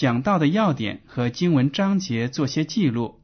[0.00, 3.20] 讲到的要点和经文章节做些记录，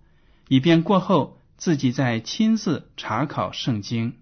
[0.47, 4.19] 以便过后自己再亲自查考圣经。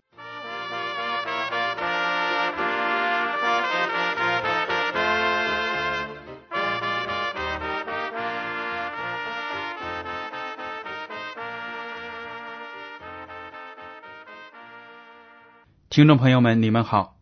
[15.91, 17.17] 听众朋友们，你们好。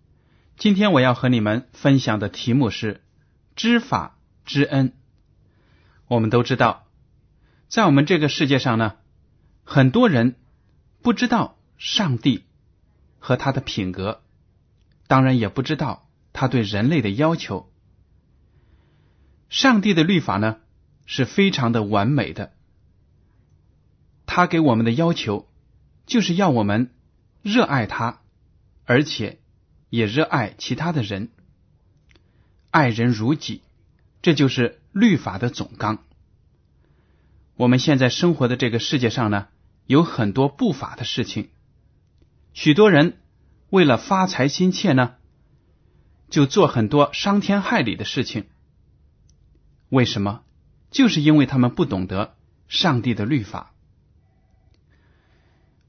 [0.59, 3.01] 今天我要和你们分享的题目是
[3.57, 4.93] “知法知恩”。
[6.13, 6.87] 我们都知道，
[7.69, 8.97] 在我们这个世界上呢，
[9.65, 10.37] 很多人
[11.01, 12.45] 不知道上帝
[13.19, 14.21] 和他的品格，
[15.07, 17.73] 当然也不知道他对人类的要求。
[19.49, 20.59] 上帝的律法呢
[21.07, 22.53] 是非常的完美的，
[24.27, 25.49] 他给我们的要求
[26.05, 26.91] 就是要我们
[27.41, 28.21] 热爱他。
[28.85, 29.41] 而且
[29.89, 31.31] 也热爱其他的人，
[32.71, 33.63] 爱人如己，
[34.21, 36.05] 这就是律法的总纲。
[37.57, 39.49] 我们现在生活的这个世界上呢，
[39.87, 41.49] 有很多不法的事情，
[42.53, 43.19] 许多人
[43.71, 45.15] 为了发财心切呢，
[46.31, 48.47] 就做很多伤天害理的事情。
[49.89, 50.43] 为什么？
[50.91, 52.37] 就是因为他们不懂得
[52.69, 53.73] 上帝的律法。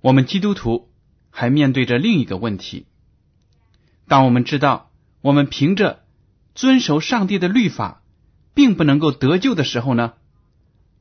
[0.01, 0.89] 我们基督徒。
[1.35, 2.85] 还面对着另一个问题：
[4.07, 4.91] 当我们知道
[5.21, 6.05] 我们凭着
[6.53, 8.02] 遵守上帝的律法，
[8.53, 10.13] 并不能够得救的时候呢，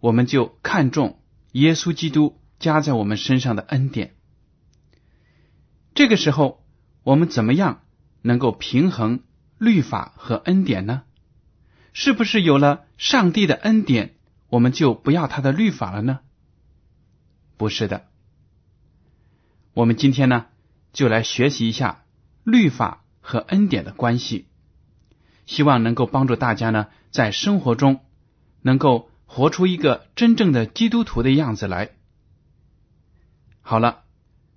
[0.00, 1.20] 我们就看重
[1.52, 4.14] 耶稣基督加在我们身上的恩典。
[5.94, 6.64] 这个时候，
[7.02, 7.82] 我们怎么样
[8.22, 9.20] 能够平衡
[9.58, 11.02] 律法和恩典呢？
[11.92, 14.14] 是不是有了上帝的恩典，
[14.48, 16.20] 我们就不要他的律法了呢？
[17.58, 18.06] 不是的。
[19.74, 20.46] 我们今天呢，
[20.92, 22.04] 就来学习一下
[22.44, 24.46] 律法和恩典的关系，
[25.44, 28.00] 希望能够帮助大家呢，在生活中
[28.62, 31.91] 能够活出一个真正的基督徒的样子来。
[33.61, 34.03] 好了，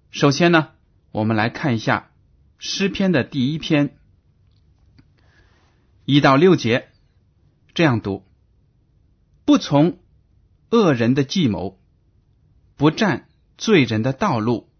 [0.10, 0.70] 首先呢，
[1.12, 2.10] 我们来看一下
[2.58, 3.98] 诗篇的第一篇
[6.06, 6.90] 一到六节，
[7.76, 8.26] 这样读：
[9.46, 10.00] 不从
[10.72, 11.80] 恶人的计谋，
[12.76, 13.28] 不占
[13.58, 14.72] 罪人的道路。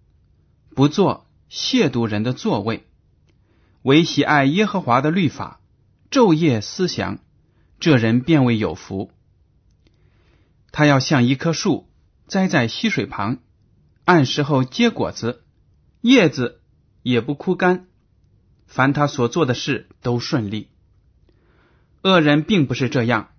[0.74, 2.86] 不做亵渎人的座位，
[3.82, 5.62] 唯喜爱耶和华的律法，
[6.12, 7.20] 昼夜思想，
[7.86, 9.12] 这人便为有福。
[10.72, 11.88] 他要像一棵树
[12.26, 13.38] 栽在溪水旁，
[14.06, 15.44] 按时候结果子，
[16.02, 16.64] 叶子
[17.04, 17.86] 也不枯干。
[18.66, 20.70] 凡他所做的事都顺利。
[22.02, 23.30] 恶人并不是这样，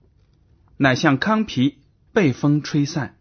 [0.77, 1.81] 乃像糠皮
[2.13, 3.19] 被风吹散。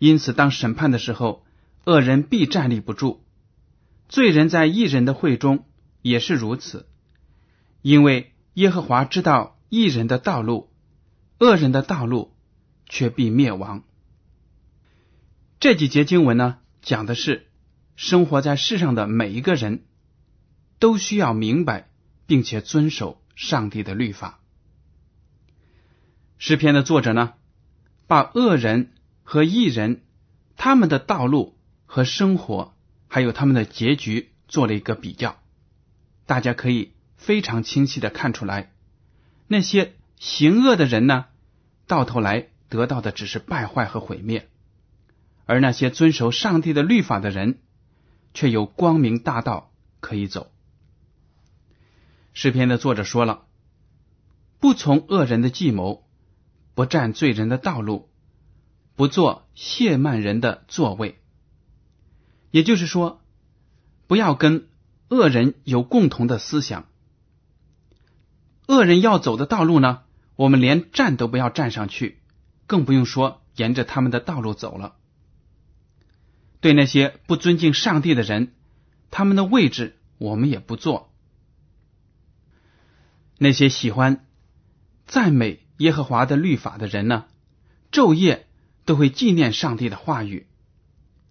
[0.00, 1.46] 因此，当审判的时候。
[1.84, 3.22] 恶人必站立不住，
[4.08, 5.64] 罪人在异人的会中
[6.02, 6.88] 也是如此，
[7.82, 10.72] 因为耶和华知道异人的道路，
[11.38, 12.34] 恶人的道路
[12.86, 13.84] 却必灭亡。
[15.60, 17.48] 这几节经文呢，讲的是
[17.96, 19.84] 生活在世上的每一个人
[20.78, 21.90] 都需要明白
[22.26, 24.40] 并且遵守上帝的律法。
[26.38, 27.34] 诗篇的作者呢，
[28.06, 28.92] 把恶人
[29.22, 30.04] 和异人
[30.56, 31.56] 他们的道路。
[31.90, 32.74] 和生活
[33.08, 35.40] 还有他们的结局做了一个比较，
[36.26, 38.74] 大家可以非常清晰的看出来，
[39.48, 41.24] 那些行恶的人呢，
[41.86, 44.42] 到头来得到的只是败坏和毁灭；
[45.46, 47.58] 而那些遵守上帝的律法的人，
[48.34, 50.52] 却有光明大道可以走。
[52.34, 53.46] 诗篇的作者说了
[54.60, 56.06] ：“不从恶人的计谋，
[56.74, 58.10] 不占罪人的道路，
[58.94, 61.18] 不做亵慢人的座位。”
[62.52, 63.20] 也就是说，
[64.06, 64.68] 不要跟
[65.08, 66.86] 恶人有共同的思想。
[68.68, 70.02] 恶人要走的道路呢，
[70.36, 72.20] 我们连站都不要站上去，
[72.66, 74.94] 更不用说沿着他们的道路走了。
[76.60, 78.52] 对那些不尊敬上帝的人，
[79.10, 81.10] 他们的位置我们也不坐。
[83.38, 84.26] 那些喜欢
[85.06, 87.24] 赞美耶和华的律法的人呢，
[87.90, 88.46] 昼夜
[88.84, 90.46] 都会纪念上帝的话语。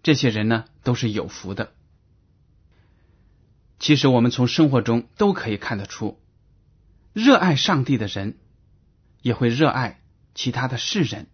[0.02, 1.74] 这些人呢，都是有福的。
[3.78, 6.20] 其实我们从生活中都可以看得出，
[7.18, 8.38] 热爱上帝的人
[9.24, 10.04] 也会热爱
[10.36, 11.26] 其他的世人，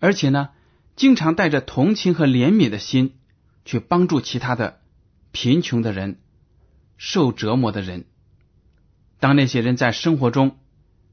[0.00, 0.48] 而且呢，
[0.96, 3.14] 经常带着同情和怜悯的心
[3.64, 4.80] 去帮助其他的
[5.30, 6.20] 贫穷的人、
[6.96, 8.06] 受折磨的人。
[9.20, 10.58] 当那些人在生活中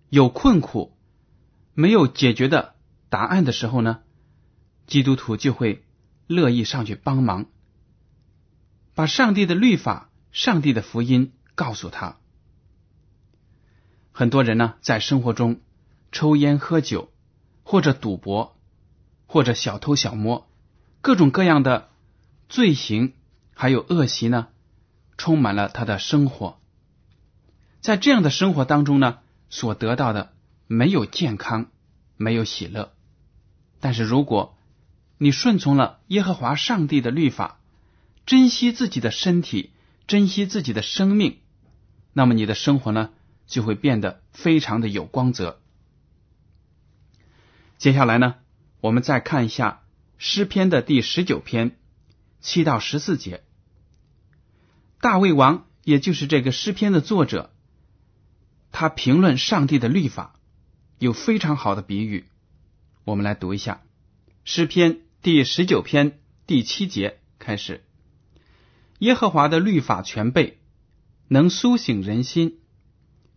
[0.09, 0.97] 有困苦、
[1.75, 2.73] 没有解决的
[3.09, 3.99] 答案的时候呢，
[4.87, 5.85] 基督徒就会
[6.25, 7.45] 乐意上去帮忙，
[8.95, 10.09] 把上帝的律法。
[10.31, 12.17] 上帝的福音告诉他，
[14.19, 15.61] 很多人呢在生活中
[16.11, 17.09] 抽烟喝酒，
[17.63, 18.59] 或者赌博，
[19.27, 20.49] 或者小偷小摸，
[20.99, 21.87] 各种各样的
[22.49, 23.13] 罪行
[23.53, 24.49] 还有恶习呢，
[25.17, 26.59] 充满了他的生活。
[27.79, 29.19] 在这样的生活当中呢，
[29.49, 30.33] 所得到的
[30.67, 31.67] 没有健康，
[32.17, 32.91] 没有喜乐。
[33.79, 34.57] 但是如果
[35.17, 37.61] 你顺从了耶和华上帝的律法，
[38.25, 39.71] 珍惜自己的身体。
[40.07, 41.37] 珍惜自己的生命，
[42.11, 43.11] 那么你的生活呢
[43.49, 45.59] 就会变得非常的有光泽。
[47.77, 48.35] 接下来呢，
[48.79, 49.81] 我们再看一下
[50.17, 51.77] 诗篇的第十九篇
[52.39, 53.43] 七到十四节。
[55.01, 57.51] 大卫王，也就是这个诗篇的作者，
[58.71, 60.39] 他评论上帝的律法
[60.99, 62.25] 有非常好的比喻。
[63.05, 63.81] 我们来读一下
[64.43, 67.83] 诗篇第十九篇第七节开始。
[68.99, 70.59] 耶和华的律法全备，
[71.29, 72.58] 能苏醒人心；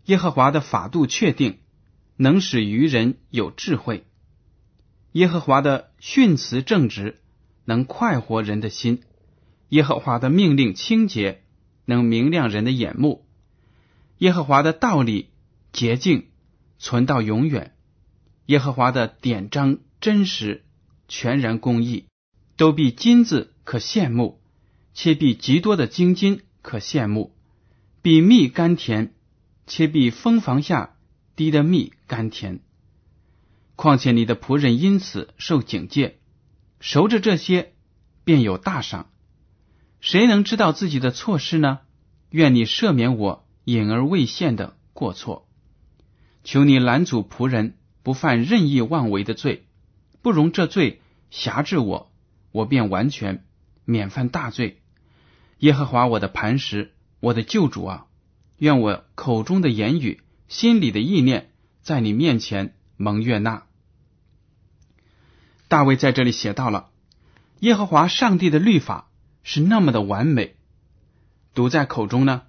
[0.07, 1.59] 耶和华的法度确定，
[2.17, 4.05] 能使愚人有智慧；
[5.13, 7.19] 耶和华的训词正直，
[7.65, 8.99] 能快活人的心；
[9.69, 11.43] 耶和华的命令清洁，
[11.85, 13.23] 能明亮人的眼目；
[14.19, 15.31] 耶和华的道理
[15.73, 16.27] 洁净，
[16.79, 17.71] 存到永远；
[18.47, 20.65] 耶和华的典章真实，
[21.09, 22.07] 全然公义，
[22.57, 24.41] 都比金子可羡慕。
[24.95, 27.33] 且比极多的精金可羡慕，
[28.03, 29.15] 比蜜甘甜，
[29.75, 30.97] 且比蜂房下
[31.35, 32.61] 滴的蜜甘甜。
[33.75, 36.19] 况且你的仆人因此受警戒，
[36.79, 37.73] 熟着这些，
[38.23, 39.09] 便有大赏。
[39.99, 41.79] 谁能知道自己的错失呢？
[42.29, 45.49] 愿你赦免我隐而未现的过错。
[46.45, 49.65] 求你拦阻仆人不犯任意妄为的罪，
[50.21, 52.13] 不容这罪辖制我，
[52.51, 53.43] 我便完全
[53.87, 54.83] 免犯大罪。
[55.61, 58.07] 耶和华我的磐石，我的救主啊，
[58.63, 61.51] 愿我口中的言语、心里的意念，
[61.83, 63.67] 在你面前蒙悦纳。
[65.67, 66.91] 大卫在这里写到了
[67.59, 69.11] 耶和华上帝的律法
[69.43, 70.55] 是那么的完美，
[71.55, 72.43] 读在口中呢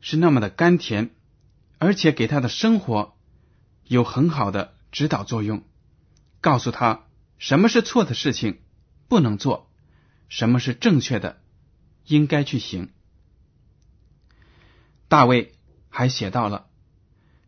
[0.00, 1.14] 是那么的甘甜，
[1.78, 3.14] 而且给他的生活
[3.84, 5.62] 有很好的指导作用，
[6.40, 7.04] 告诉他
[7.38, 8.58] 什么是错的事情
[9.06, 9.70] 不能做，
[10.28, 11.40] 什么是正确的。
[12.04, 12.88] 应该去行。
[15.08, 15.54] 大卫
[15.88, 16.66] 还写到了，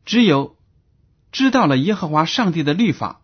[0.04, 0.56] 只有
[1.32, 3.22] 知道了耶和华上帝的律法，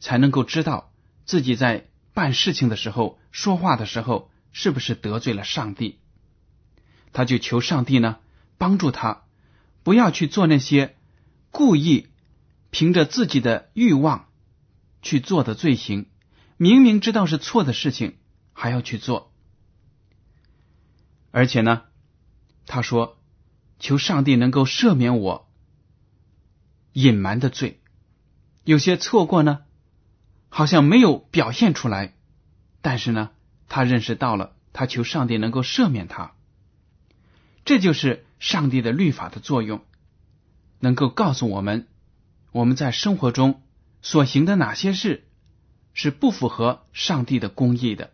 [0.00, 0.92] 才能够知道
[1.24, 5.98] 自己在办事情的时候、说话的时候是不是得罪了上帝。
[7.12, 8.18] 他就求上帝呢
[8.58, 9.24] 帮助他，
[9.82, 10.96] 不要去做那些
[11.50, 12.08] 故意
[12.70, 14.28] 凭着自己的欲望
[15.02, 16.06] 去做的罪行，
[16.56, 18.16] 明明知道是错的事情
[18.52, 19.32] 还要去做。
[21.30, 21.82] 而且呢，
[22.66, 23.15] 他说
[23.78, 25.48] ：“求上帝能够赦免我
[26.92, 27.80] 隐瞒的罪，
[28.64, 29.64] 有些错过呢，
[30.48, 32.14] 好像没有表现出来，
[32.80, 33.30] 但是呢，
[33.68, 36.32] 他认识到了，他求上帝能够赦免他。
[37.64, 39.84] 这就是上帝的律法的作用，
[40.78, 41.86] 能够告诉我们，
[42.52, 43.62] 我们在生活中
[44.02, 45.26] 所行的哪些事
[45.92, 48.12] 是不符合上帝的公义的。”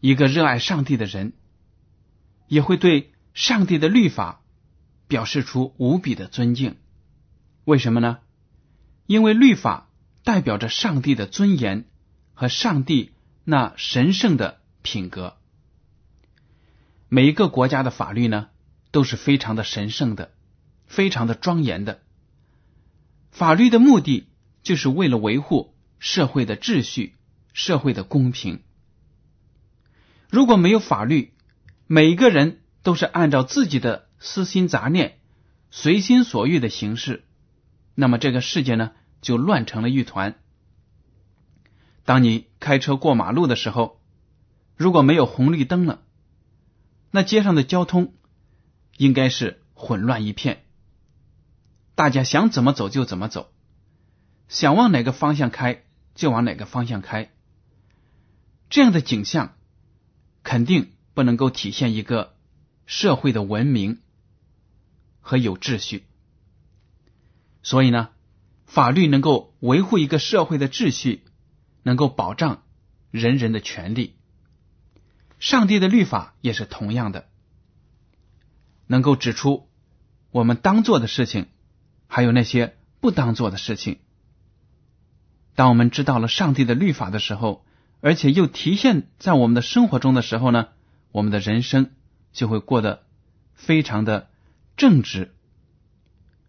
[0.00, 1.32] 一个热爱上帝的人，
[2.46, 4.42] 也会对上帝的律法
[5.08, 6.76] 表示出无比的尊敬。
[7.64, 8.20] 为什么呢？
[9.06, 9.90] 因为律法
[10.22, 11.84] 代表着上帝的尊严
[12.32, 13.12] 和上帝
[13.44, 15.36] 那神圣的品格。
[17.08, 18.48] 每一个国家的法律呢，
[18.90, 20.32] 都是非常的神圣的，
[20.86, 22.00] 非常的庄严的。
[23.30, 24.28] 法律的目的
[24.62, 27.14] 就是为了维护社会的秩序、
[27.52, 28.62] 社会的公平。
[30.30, 31.34] 如果没有法律，
[31.86, 35.18] 每一个人都是按照自己的私心杂念、
[35.70, 37.24] 随心所欲的形式，
[37.96, 40.36] 那么这个世界呢就乱成了一团。
[42.04, 44.00] 当你开车过马路的时候，
[44.76, 46.02] 如果没有红绿灯了，
[47.10, 48.12] 那街上的交通
[48.98, 50.64] 应该是混乱一片，
[51.94, 53.50] 大家想怎么走就怎么走，
[54.48, 57.32] 想往哪个方向开就往哪个方向开。
[58.68, 59.56] 这样的景象
[60.42, 62.33] 肯定不能够体现一个
[62.86, 63.98] 社会的文明
[65.20, 66.04] 和有秩序。
[67.62, 68.10] 所以呢，
[68.66, 71.24] 法律能够维护一个社会的秩序，
[71.82, 72.62] 能够保障
[73.10, 74.16] 人人的权利。
[75.38, 77.28] 上帝的律法也是同样的，
[78.86, 79.68] 能够指出
[80.30, 81.46] 我们当做的事情，
[82.06, 83.98] 还有那些不当做的事情。
[85.54, 87.64] 当我们知道了上帝的律法的时候，
[88.00, 90.68] 而且又体现在我们的生活中的时候呢，
[91.12, 91.90] 我们的人生
[92.34, 93.06] 就会过得
[93.54, 94.28] 非常的
[94.76, 95.34] 正直，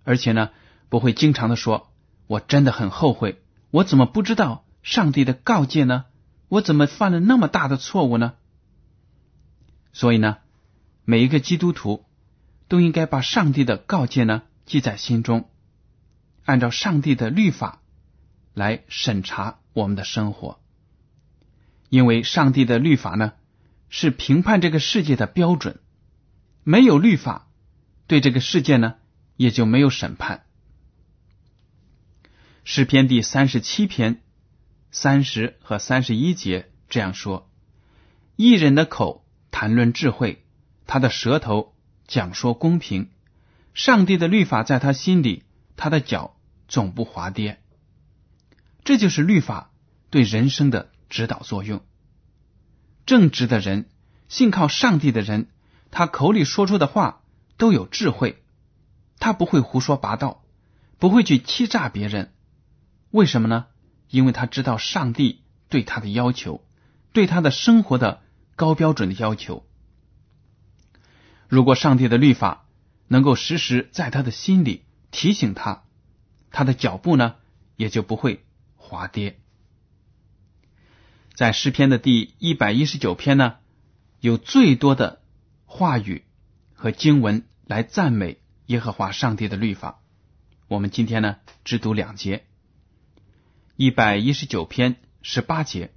[0.04, 0.50] 而且呢。
[0.88, 1.92] 不会经常的说
[2.27, 6.06] ：“我真的很后悔，我怎么不知道上帝的告诫呢？
[6.48, 8.36] 我怎么犯了那么大的错误呢？”
[9.92, 10.38] 所以呢，
[11.04, 12.06] 每一个基督徒
[12.68, 15.50] 都应该把上帝的告诫呢记在心中，
[16.46, 17.82] 按照上帝的律法
[18.54, 20.60] 来审查我们的生活，
[21.89, 23.34] 因为上帝的律法呢
[23.89, 25.80] 是评判这个世界的标准，
[26.63, 27.48] 没有律法，
[28.08, 28.96] 对这个世界呢
[29.38, 30.46] 也就没有审判。
[32.63, 34.24] 诗篇第三十七篇
[34.92, 37.50] 三十和三十一节这样说
[38.36, 40.44] ：“一人的口谈论智慧，
[40.88, 41.75] 他的舌头
[42.08, 43.10] 讲说公平。
[43.74, 45.44] 上帝的律法在他心里，
[45.75, 46.38] 他的脚
[46.68, 47.62] 总不滑跌。”
[48.84, 49.72] 这就是律法
[50.10, 51.84] 对人生的指导作用。
[53.06, 53.86] 正直的人，
[54.30, 55.48] 信靠上帝的人，
[55.92, 57.22] 他口里说出的话
[57.58, 58.44] 都有智慧，
[59.20, 60.44] 他不会胡说八道，
[60.98, 62.34] 不会去欺诈别人。
[63.12, 63.68] 为什么呢？
[64.10, 66.64] 因为他知道上帝对他的要求，
[67.14, 68.22] 对他的生活的
[68.56, 69.66] 高标准的要求。
[71.48, 72.66] 如果上帝的律法
[73.08, 75.84] 能够时时在他的心里提醒他，
[76.50, 77.36] 他的脚步呢
[77.76, 78.44] 也就不会
[78.78, 79.40] 滑跌。
[81.36, 83.56] 在诗篇的第一百一十九篇呢，
[84.22, 85.22] 有最多的
[85.65, 86.24] 话语
[86.74, 90.00] 和经文来赞美耶和华上帝的律法。
[90.70, 92.46] 我们今天呢只读两节。
[93.75, 95.94] 一百一十九篇十八节，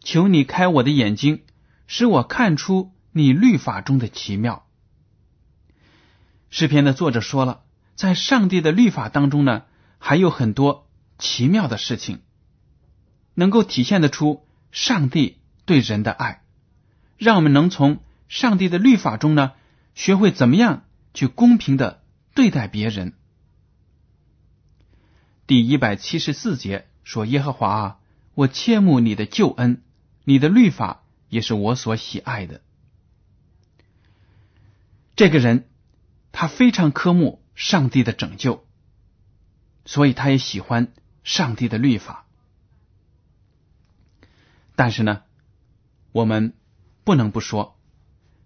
[0.00, 1.42] 求你开我的眼睛，
[1.86, 4.66] 使我看出你律法中的奇妙。
[6.50, 7.62] 诗篇的作者说了，
[7.94, 9.62] 在上帝的律法当中呢，
[9.96, 10.86] 还有很多
[11.18, 12.20] 奇妙的事情，
[13.40, 16.42] 能够体现得出上帝对人的爱，
[17.16, 19.52] 让我们能从上帝的律法中呢，
[19.94, 22.02] 学会怎么样去公平的
[22.34, 23.14] 对待别人。
[25.46, 27.98] 第一百七十四节说：“耶和华啊，
[28.34, 29.82] 我切慕你的救恩，
[30.24, 32.60] 你的律法也是我所喜爱的。”
[35.16, 35.66] 这个人
[36.30, 38.66] 他非常渴慕上帝的拯救，
[39.86, 40.92] 所以他也喜欢
[41.24, 42.26] 上帝的律法。
[44.80, 45.20] 但是呢，
[46.10, 46.54] 我们
[47.04, 47.78] 不能不说，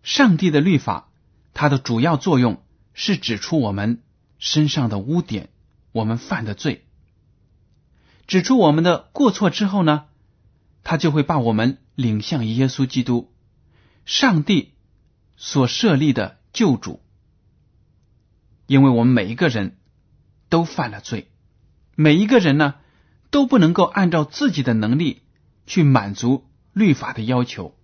[0.02, 1.12] 上帝的律法
[1.52, 2.60] 它的主要作用
[2.92, 4.02] 是指出我们
[4.40, 5.50] 身上的污点，
[5.92, 6.88] 我们犯的罪。
[8.26, 10.06] 指出我们的过错之后呢，
[10.82, 13.32] 他就会把我们领向耶稣基督，
[14.04, 14.72] 上帝
[15.36, 17.00] 所设立的救主。
[18.66, 19.78] 因为我们每一个人
[20.48, 21.30] 都犯了罪，
[21.94, 22.74] 每一个人呢
[23.30, 25.22] 都不能够按照自己的能力
[25.66, 27.76] 去满足律法的要求。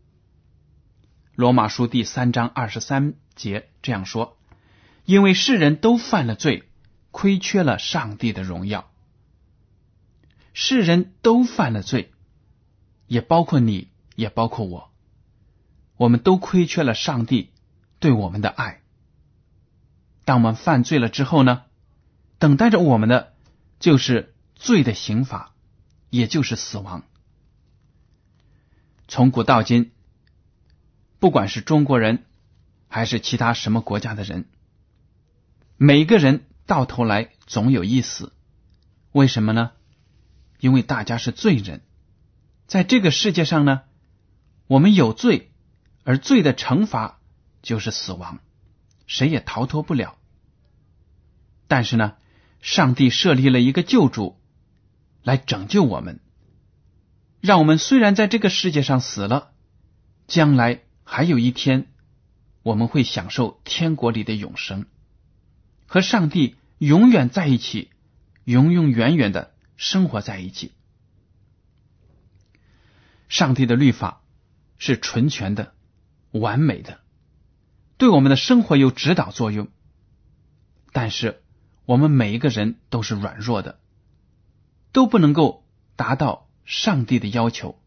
[1.34, 4.36] 罗马书第三章二十三节这样说
[5.06, 6.68] ：“因为世人都犯了罪，
[7.10, 8.90] 亏缺了上帝的荣耀。”
[10.52, 12.12] 世人都犯了罪，
[13.06, 14.90] 也包括你，也包括我。
[15.96, 17.50] 我们都亏缺了上帝
[17.98, 18.82] 对我们的爱。
[20.24, 21.62] 当我们犯罪了之后呢，
[22.38, 23.34] 等待着我们的
[23.78, 25.54] 就是罪的刑罚，
[26.10, 27.04] 也就是死亡。
[29.10, 29.90] 从古到今，
[31.18, 32.26] 不管是中国人
[32.86, 34.44] 还是其他什么国家的人，
[35.76, 38.32] 每个人到头来总有一死。
[39.10, 39.72] 为什么呢？
[40.60, 41.80] 因为大家是罪人，
[42.68, 43.82] 在这个世界上呢，
[44.68, 45.50] 我们有罪，
[46.04, 47.18] 而罪的惩罚
[47.62, 48.38] 就是死亡，
[49.08, 50.18] 谁也逃脱不了。
[51.66, 52.14] 但是呢，
[52.60, 54.38] 上帝设立了一个救主
[55.24, 56.20] 来拯救我们，
[57.40, 59.52] 让我们虽然在这个世界上死了，
[60.26, 61.86] 将来还有一天
[62.62, 64.86] 我们会享受天国里的永生，
[65.86, 67.90] 和上帝永远在一起，
[68.44, 70.72] 永永远远的生活在一起。
[73.28, 74.20] 上帝的律法
[74.76, 75.72] 是纯全的、
[76.32, 77.00] 完美的，
[77.96, 79.68] 对我们的生活有指导作用。
[80.92, 81.40] 但是，
[81.86, 83.78] 我们每一个人都是软弱的，
[84.92, 85.64] 都不能够
[85.96, 87.80] 达到上帝的要求。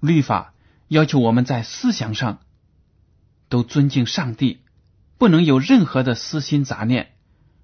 [0.00, 0.54] 律法
[0.88, 2.40] 要求我们在思想上
[3.50, 4.62] 都尊敬上帝，
[5.18, 7.12] 不能有任何的私心杂念，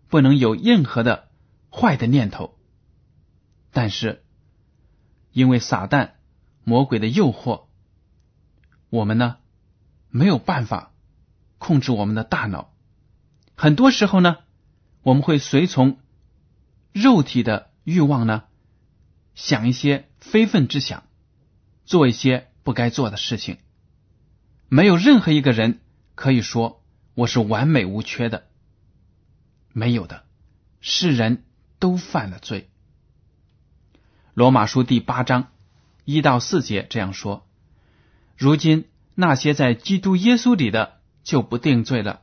[0.08, 1.30] 不能有任何的
[1.72, 2.58] 坏的念头。
[3.72, 4.22] 但是，
[5.32, 6.10] 因为撒旦。
[6.64, 7.62] 魔鬼的诱惑，
[8.90, 9.38] 我们呢
[10.10, 10.92] 没有办法
[11.56, 12.74] 控制我们的大脑。
[13.54, 14.36] 很多时候呢，
[15.00, 15.98] 我们会随从
[16.92, 18.44] 肉体的欲望呢，
[19.38, 21.04] 想一些非分之想，
[21.84, 23.58] 做一些不该做的事情。
[24.68, 25.80] 没有任何一个人
[26.16, 26.82] 可以说
[27.14, 28.48] 我是完美无缺的，
[29.72, 30.24] 没有的，
[30.80, 31.44] 世人
[31.78, 32.68] 都犯了罪。
[34.34, 35.52] 罗马书第八章。
[36.04, 37.46] 一到四节这样说：
[38.36, 42.22] 如今那些在基督耶稣里的就不定罪了，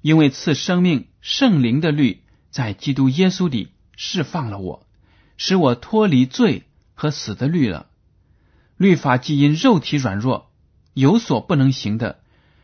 [0.00, 4.83] 因为赐生命圣灵的律在基督耶稣里释放了我，
[5.36, 6.64] 使我脱离罪
[6.94, 7.86] 和死的律了。
[8.76, 10.50] 律法既因肉体软弱
[10.92, 12.20] 有所不能行的，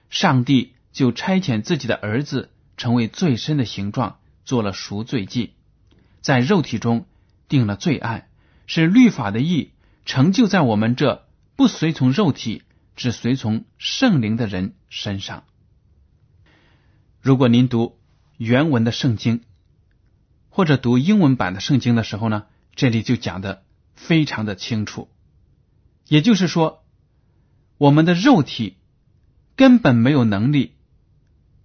[0.08, 5.54] 上帝就差遣自己的儿子成为最深的形状，做了赎罪祭，
[6.20, 7.06] 在肉体中
[7.48, 8.28] 定了罪案，
[8.66, 9.70] 是律法的义。
[10.06, 12.62] 成就在我们这不随从肉体，
[12.96, 15.44] 只随从圣灵的人身上。
[17.20, 17.98] 如果您读
[18.38, 19.42] 原文的圣经，
[20.48, 25.08] 或者读英文版的圣经的时候呢，这里就讲的非常的清楚。
[26.06, 26.84] 也就是说，
[27.78, 28.76] 我们的肉体
[29.56, 30.74] 根本没有能力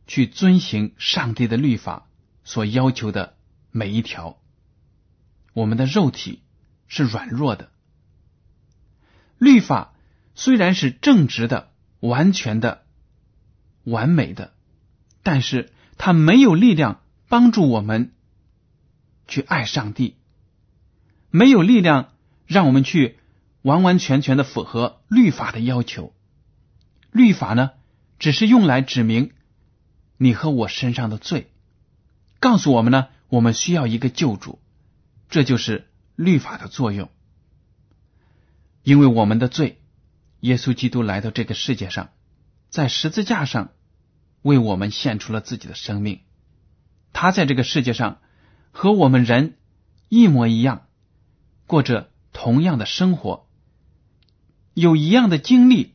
[0.08, 2.08] 去遵行上帝的律法
[2.44, 3.36] 所要求的
[3.72, 4.40] 每一条。
[5.54, 6.42] 我们的肉体
[6.88, 7.72] 是软弱的。
[9.38, 9.94] 律法
[10.36, 12.84] 虽然是正直的、完全的、
[13.84, 14.54] 完美的，
[15.24, 18.14] 但是它没有力量帮助我们
[19.28, 20.18] 去爱上帝，
[21.36, 22.14] 没有力量
[22.46, 23.18] 让我们去
[23.62, 26.14] 完完全全的符合律法的要求。
[27.12, 27.72] 律法呢，
[28.20, 29.34] 只是用来指明
[30.16, 31.52] 你和我身上的罪，
[32.40, 34.60] 告诉我们呢，我们需要一个救主，
[35.30, 37.10] 这就是律法的作用。
[38.84, 39.82] 因为我们的罪，
[40.40, 42.12] 耶稣基督来到这个世界上，
[42.70, 43.72] 在十字架上
[44.42, 46.22] 为我们献出了自己的生命。
[47.12, 48.20] 他在这个世界上
[48.72, 49.58] 和我们人
[50.08, 50.84] 一模一样，
[51.68, 53.48] 过着同样的生活，
[54.74, 55.94] 有一样的经历，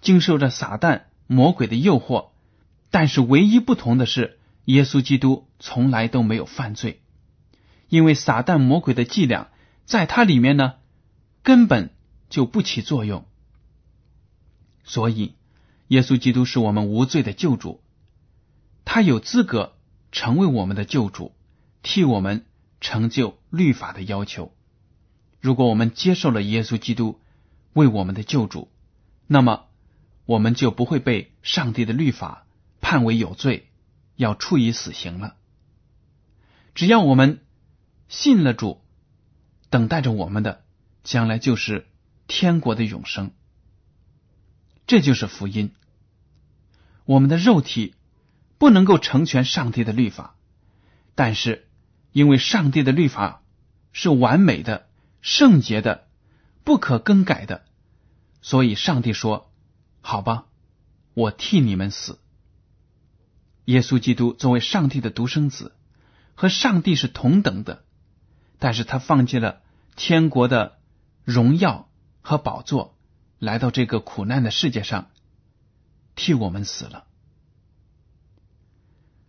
[0.00, 2.30] 经受着撒旦魔鬼的诱惑。
[2.90, 7.02] 但是唯一不同的是，耶稣基督从来都没有犯罪，
[7.88, 9.48] 因为撒旦魔鬼的伎俩
[9.84, 10.74] 在他里面呢。
[11.42, 11.94] 根本
[12.28, 13.24] 就不起作用，
[14.84, 15.36] 所以
[15.88, 17.80] 耶稣基督是我们无罪的救主，
[18.84, 19.74] 他有资格
[20.12, 21.34] 成为我们的救主，
[21.82, 22.44] 替我们
[22.82, 24.52] 成就律法的要求。
[25.40, 27.20] 如果我们接受了耶稣基督
[27.72, 28.70] 为我们的救主，
[29.26, 29.66] 那么
[30.26, 32.46] 我们就不会被上帝的律法
[32.80, 33.68] 判为有罪，
[34.16, 35.36] 要处以死刑了。
[36.74, 37.40] 只要我们
[38.08, 38.80] 信了主，
[39.70, 40.62] 等待着我们的。
[41.02, 41.86] 将来就是
[42.26, 43.30] 天国的永生，
[44.86, 45.72] 这就是福音。
[47.06, 47.94] 我们的肉体
[48.58, 50.36] 不能够成全上帝的律法，
[51.14, 51.66] 但是
[52.12, 53.42] 因为上帝的律法
[53.92, 54.89] 是完美的、
[55.20, 56.08] 圣洁的、
[56.64, 57.64] 不可更改的，
[58.42, 59.52] 所以上帝说
[60.00, 60.46] ：“好吧，
[61.14, 62.18] 我替你们死。”
[63.66, 65.74] 耶稣基督作为上帝的独生子，
[66.34, 67.84] 和上帝是同等的，
[68.58, 69.60] 但是他放弃了
[69.96, 70.78] 天国的。
[71.22, 71.88] 荣耀
[72.22, 72.98] 和宝座
[73.38, 75.10] 来到这个苦难的世界上，
[76.16, 77.04] 替我们死了。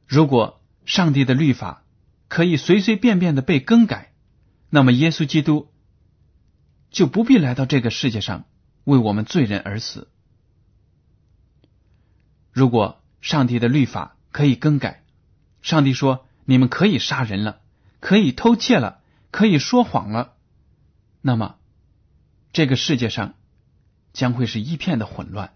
[0.07, 1.83] 如果上帝的律法
[2.27, 4.13] 可以随随便便的被更改，
[4.69, 5.70] 那么耶稣基督
[6.91, 8.45] 就不必来到这个世界上
[8.83, 10.07] 为我们罪人而死。
[12.51, 15.03] 如果上帝的律法可以更改，
[15.61, 17.61] 上帝说你们可以杀人了，
[17.99, 19.01] 可以偷窃了，
[19.31, 20.35] 可以说谎了，
[21.21, 21.55] 那么。
[22.53, 23.35] 这个世界上
[24.11, 25.53] 将会是一片的混乱，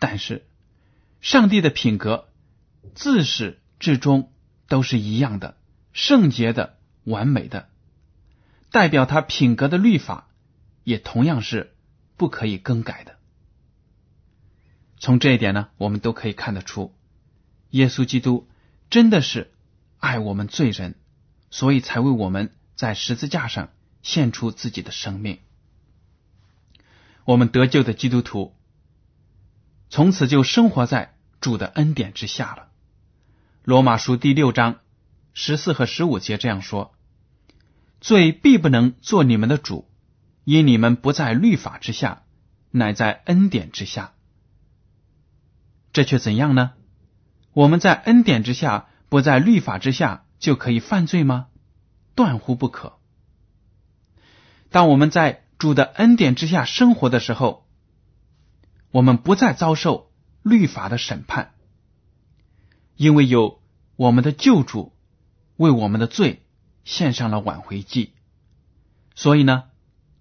[0.00, 0.44] 但是
[1.20, 2.28] 上帝的品格
[2.92, 4.32] 自始至终
[4.66, 5.56] 都是一样的，
[5.92, 7.68] 圣洁的、完美的，
[8.72, 10.28] 代表他品格的律法
[10.82, 11.76] 也同样是
[12.16, 13.16] 不可以更改的。
[14.98, 16.94] 从这一点呢，我们都可以看得出，
[17.70, 18.48] 耶稣基督
[18.88, 19.52] 真的是
[19.98, 20.94] 爱我们罪人，
[21.50, 23.68] 所以才为我们在十字架上
[24.02, 25.40] 献出自己的生命。
[27.24, 28.54] 我们得救的基督徒，
[29.90, 32.68] 从此就生活在主的恩典之下了。
[33.64, 34.80] 罗马书第六章
[35.34, 36.94] 十四和十五节这样说
[38.02, 39.88] ：“罪必不能做你们的主，
[40.42, 42.24] 因你们不在律法之下，
[42.72, 44.12] 乃在恩典之下。”
[45.94, 46.72] 这却怎样呢？
[47.52, 51.46] 我们在恩典之下，不在律法之下，就可以犯罪吗？
[52.16, 52.98] 断乎不可。
[54.70, 57.68] 当我们在主的恩典之下生活的时候，
[58.90, 60.10] 我们不再遭受
[60.42, 61.54] 律法的审判，
[62.96, 63.62] 因为有
[63.94, 64.92] 我们的救主
[65.56, 66.41] 为我们的罪
[66.84, 68.12] 献上了挽回祭，
[69.14, 69.64] 所以呢，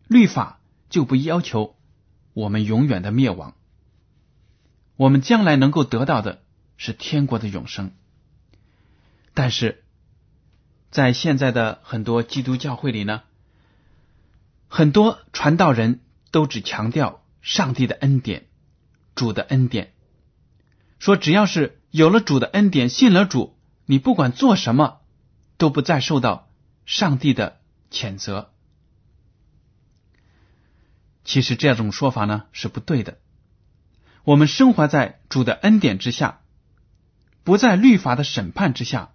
[0.08, 1.76] 律法就不要求
[2.34, 3.56] 我们永远的灭亡。
[4.96, 6.44] 我们将来能够得到的
[6.78, 7.92] 是天国的永生，
[9.34, 9.84] 但是
[10.92, 13.24] 在现在的很多基督教会里呢，
[14.68, 18.48] 很多传道人都只强调上帝的恩典、
[19.16, 19.94] 主的恩典，
[21.00, 25.00] 说只要是有了主的恩典，信了主，你不管做什么
[25.58, 26.51] 都不再受到
[26.86, 28.54] 上帝的谴责。
[31.24, 33.20] 其实这种说法呢是不对的。
[34.24, 36.42] 我们生活在主的恩典之下，
[37.44, 39.12] 不在律法的审判之下。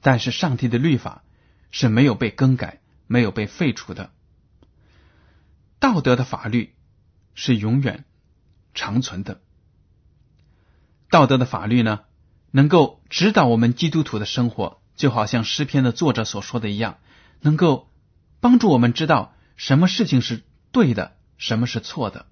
[0.00, 1.24] 但是上帝的律法
[1.70, 4.12] 是没有被更改、没有被废除的。
[5.78, 6.74] 道德的法律
[7.34, 8.04] 是永远
[8.74, 9.40] 长存的。
[11.10, 12.00] 道德的法律呢，
[12.50, 16.98] 能够指导我们基督徒的生活，就好像诗篇的作者所说的一样，
[17.40, 17.90] 能够
[18.40, 22.26] 帮助我们知道什么事情是对的，什么是错的。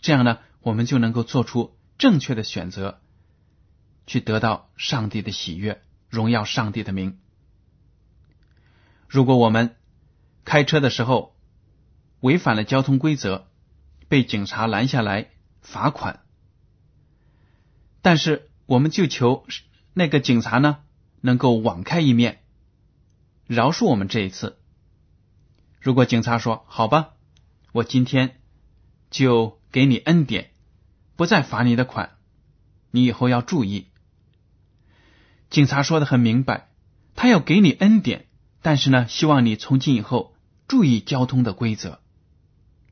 [0.00, 0.38] 这样呢？
[0.60, 3.00] 我们就能够做出正确的选择，
[4.06, 7.18] 去得到上帝的喜悦，荣耀上帝的名。
[9.08, 9.74] 如果我们
[10.44, 11.36] 开车的时候
[12.20, 13.48] 违反了交通规则，
[14.08, 15.30] 被警察拦下来
[15.62, 16.20] 罚款，
[18.02, 19.44] 但是我们就求
[19.94, 20.78] 那个警察呢
[21.22, 22.42] 能够网开一面，
[23.46, 24.58] 饶恕我们这一次。
[25.80, 27.14] 如果警察说：“好吧，
[27.72, 28.38] 我今天
[29.10, 30.50] 就给你恩典。”
[31.14, 32.16] 不再罚你的款，
[32.90, 33.88] 你以后要注意。
[35.50, 36.70] 警察说的很明白，
[37.14, 38.26] 他要给你恩典，
[38.62, 40.34] 但是呢，希望你从今以后
[40.66, 42.00] 注意交通的规则，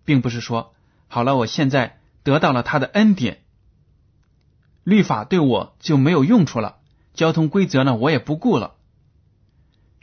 [0.04, 0.74] 并不是说
[1.08, 3.42] 好了，我现在得到了他的恩典，
[4.84, 6.79] 律法对我就没有用处了，
[7.14, 8.76] 交通规则呢我也不顾了。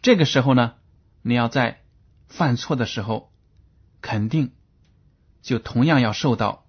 [0.02, 0.76] 这个时候呢，
[1.22, 1.82] 你要在
[2.28, 3.32] 犯错的时候，
[4.02, 4.52] 肯定
[5.42, 6.66] 就同样要受到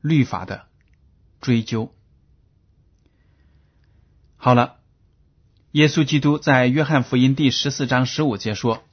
[0.00, 0.66] 律法的。
[1.40, 1.94] 追究
[4.36, 4.76] 好了，
[5.70, 8.84] 耶稣基督在约翰福音第十四章十五节说：“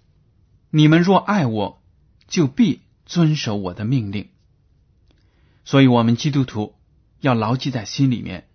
[0.71, 1.81] 你们若爱我，
[2.29, 4.29] 就必遵守我的命令。”
[5.65, 6.75] 所以，我们基督徒
[7.19, 8.46] 要牢记在心里面：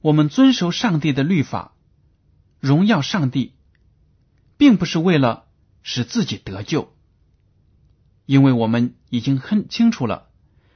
[0.00, 1.72] 我们遵守上帝的律法，
[2.60, 3.54] 荣耀上帝，
[4.56, 5.46] 并不是为了
[5.82, 6.92] 使自己得救，
[8.26, 10.28] 因为我们已经很清楚了，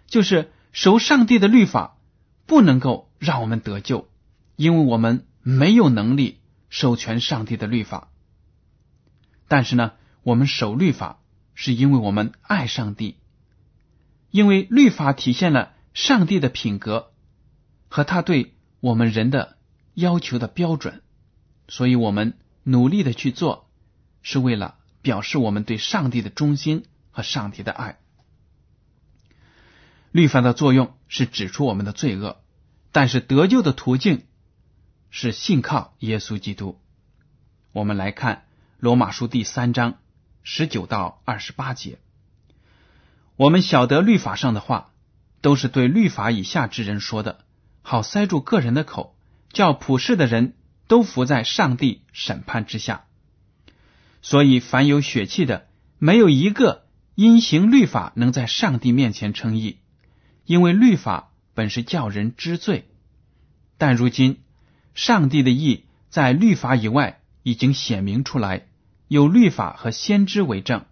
[0.07, 1.99] 就是守上帝的律法。
[2.45, 4.11] 不能够让我们得救，
[4.57, 8.11] 因为我们没有能力授权上帝的律法。
[9.49, 11.21] 但是呢，我们守律法
[11.55, 13.17] 是因为我们爱上帝，
[14.31, 17.13] 因为律法体现了上帝的品格
[17.89, 18.52] 和他对
[18.83, 19.57] 我们人的
[19.95, 21.03] 要求的标准，
[21.69, 23.71] 所以我们努力的去做，
[24.23, 28.01] 是为了表示我们对上帝的忠心和上帝的爱。
[30.11, 32.43] 律法的作用是指出我们的罪恶。
[32.95, 34.27] 但是得救的途径
[35.09, 36.79] 是信靠耶稣基督。
[37.73, 38.45] 我们来看
[38.79, 39.95] 罗马书第三章
[40.43, 41.99] 十九到二十八节。
[43.37, 44.91] 我们晓得律法上的话
[45.41, 47.42] 都是对律法以下之人说的，
[47.83, 49.15] 好塞住个人的口，
[49.53, 50.55] 叫普世的人
[50.89, 53.05] 都伏在上帝审判之下。
[54.23, 55.69] 所以凡有血气的，
[55.99, 59.79] 没有一个因行律法能在上帝面前称义，
[60.47, 61.29] 因为律法。
[61.55, 62.89] 本是叫人知罪，
[63.77, 64.41] 但如今
[64.95, 68.69] 上帝的意在律法以外已经显明出来，
[69.07, 70.87] 有律法和先知为证，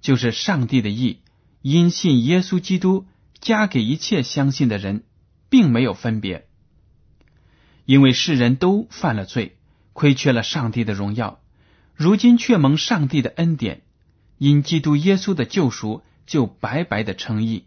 [0.00, 1.20] 就是上帝的意
[1.62, 3.06] 因信耶稣基督
[3.38, 5.04] 加给一切相信的人，
[5.48, 6.46] 并没有分别，
[7.84, 9.56] 因为世人都犯了罪，
[9.92, 11.40] 亏缺了上帝的荣耀，
[11.94, 13.82] 如今却蒙上帝的恩典，
[14.36, 17.64] 因基督耶稣的救赎，就白白的称义。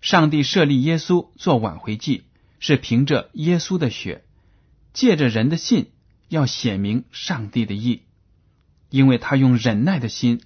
[0.00, 2.24] 上帝设立耶稣做挽回祭，
[2.58, 4.24] 是凭着耶稣的血，
[4.92, 5.90] 借着人的信，
[6.28, 8.02] 要显明上帝的意，
[8.88, 10.40] 因为他用忍耐的心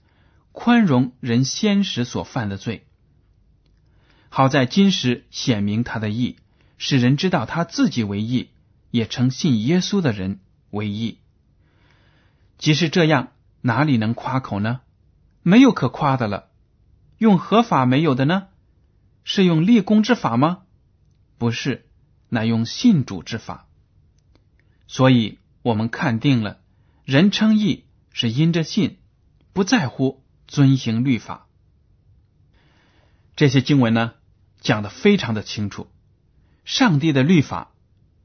[0.53, 2.87] 宽容人先时所犯的罪，
[4.37, 6.35] 好在今时显明他的义，
[6.77, 8.51] 使人知道他自己为义，
[8.91, 11.19] 也称信耶稣的人为义。
[12.59, 14.81] 即使这样，哪里能夸口呢？
[15.45, 16.51] 没有可夸的了。
[17.17, 18.49] 用合法没有的呢？
[19.23, 20.63] 是用立功之法吗？
[21.39, 21.87] 不是，
[22.29, 23.69] 乃用信主之法。
[24.89, 26.59] 所以我们看定了，
[27.05, 28.99] 人称义是因着信，
[29.53, 31.47] 不在乎遵行律法。
[33.37, 34.15] 这些经文呢，
[34.65, 35.87] 讲的非常的清楚。
[36.65, 37.71] 上帝的律法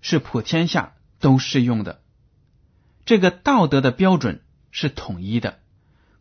[0.02, 2.02] 是普天下都适用的，
[3.06, 5.60] 这个道德的标准是统一的，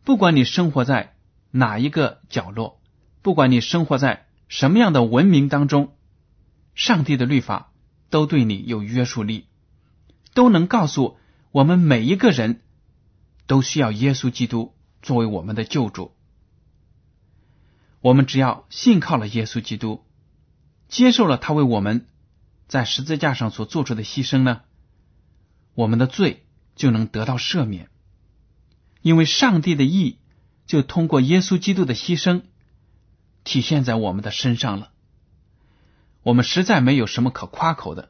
[0.03, 1.15] 不管你生活在
[1.49, 2.81] 哪一个角落，
[3.21, 5.95] 不管你生活在什么样的文明当中，
[6.75, 7.71] 上帝的律法
[8.09, 9.47] 都对你有约束力。
[10.33, 11.17] 都能告诉
[11.51, 12.61] 我们每一个人
[13.47, 16.13] 都需要耶稣基督作为我们的救主。
[18.01, 20.05] 我们只要信靠了耶稣基督，
[20.89, 22.05] 接受了他为我们
[22.67, 24.61] 在十字架上所做出的牺牲呢，
[25.73, 26.43] 我们的罪
[26.75, 27.89] 就能得到赦免。
[29.01, 30.17] 因为上帝的意
[30.65, 32.41] 就通过耶稣基督的牺牲
[33.45, 34.91] 体现在我们的身上了。
[36.23, 38.09] 我们实在没有什么可夸口的，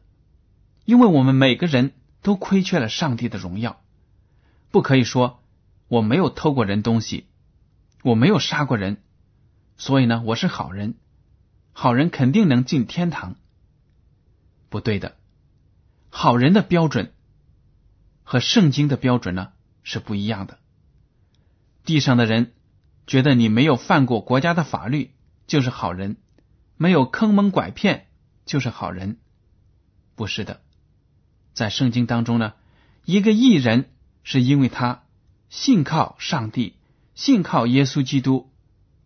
[0.85, 1.93] 因为我们每个人。
[2.21, 3.79] 都亏缺了上帝的荣耀，
[4.71, 5.41] 不可以说
[5.87, 7.27] 我没有偷过人东西，
[8.03, 8.97] 我没有杀过人，
[9.77, 10.95] 所以呢，我是好人，
[11.81, 13.37] 好人肯定能进天堂。
[14.67, 15.15] 不对的，
[16.09, 17.13] 好人的标准
[18.21, 20.59] 和圣经的标准呢是不一样的。
[21.85, 22.51] 地上的人
[23.07, 25.11] 觉得你没有犯过国家的法律
[25.47, 26.17] 就是好人，
[26.75, 28.07] 没有坑蒙拐骗
[28.45, 29.17] 就是好人，
[30.15, 30.59] 不是的。
[31.53, 32.55] 在圣经当中呢，
[33.05, 33.89] 一个艺人
[34.23, 35.03] 是因为他
[35.47, 36.75] 信靠上帝，
[37.15, 38.51] 信靠耶稣基督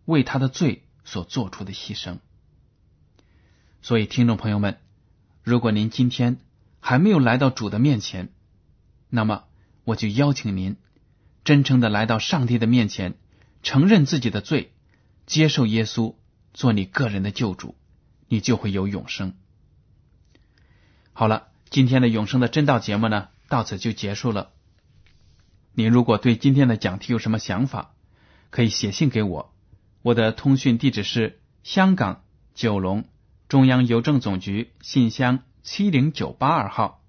[0.06, 2.18] 为他的罪所做出的牺牲。
[3.84, 4.78] 所以，听众朋友们，
[5.42, 6.38] 如果您今天
[6.80, 8.30] 还没有来到主的面前，
[9.10, 9.44] 那么
[9.84, 10.76] 我就邀请您
[11.44, 13.18] 真诚的来到上帝的面前，
[13.62, 14.72] 承认自己的罪，
[15.26, 16.14] 接受耶稣
[16.54, 17.76] 做你个人的救主，
[18.26, 19.34] 你就会有永生。
[21.12, 21.48] 好了。
[21.68, 24.52] 今天的永生的真道节目呢，到此就结束了。
[25.72, 27.94] 您如果对今天的讲题有什么想法，
[28.50, 29.52] 可以写信给我。
[30.00, 32.22] 我的通讯地址是香港
[32.54, 33.04] 九龙
[33.54, 37.04] 中央邮政总局信箱七零九八二号，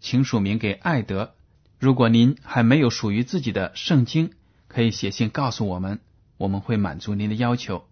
[0.00, 1.34] 请署名给艾德。
[1.78, 4.30] 如果您还没有属于自己的圣经，
[4.68, 6.00] 可以写信告诉我们，
[6.38, 7.84] 我们会满足您的要求。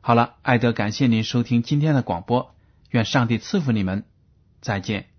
[0.00, 2.54] 好了，艾德，感谢您收听今天的广播，
[2.90, 4.04] 愿上帝赐福你们，
[4.60, 5.15] 再见。